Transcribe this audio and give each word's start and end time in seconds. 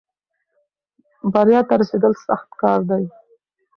بریا 1.33 1.61
ته 1.67 1.73
رسېدل 1.81 2.13
سخت 2.25 2.49
کار 2.61 2.79
دی. 2.89 3.03